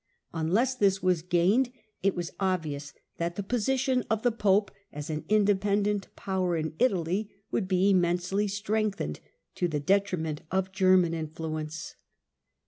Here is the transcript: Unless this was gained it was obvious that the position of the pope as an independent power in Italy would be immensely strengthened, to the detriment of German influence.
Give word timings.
Unless 0.33 0.77
this 0.77 1.03
was 1.03 1.21
gained 1.21 1.71
it 2.01 2.15
was 2.15 2.31
obvious 2.39 2.91
that 3.17 3.35
the 3.35 3.43
position 3.43 4.03
of 4.09 4.23
the 4.23 4.31
pope 4.31 4.71
as 4.91 5.11
an 5.11 5.25
independent 5.29 6.07
power 6.15 6.57
in 6.57 6.73
Italy 6.79 7.29
would 7.51 7.67
be 7.67 7.91
immensely 7.91 8.47
strengthened, 8.47 9.19
to 9.53 9.67
the 9.67 9.79
detriment 9.79 10.41
of 10.49 10.71
German 10.71 11.13
influence. 11.13 11.97